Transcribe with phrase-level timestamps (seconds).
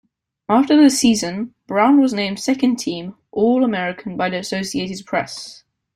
[0.49, 5.63] After the season, Brown was named Second-Team All-American by the Associated Press.